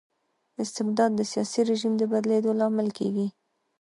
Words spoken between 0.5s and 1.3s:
استبداد د